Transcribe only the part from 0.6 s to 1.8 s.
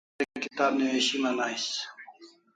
newishiman ais